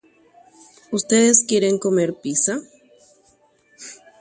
[1.07, 1.89] Peẽ pe'usépiko
[2.21, 2.53] pizza.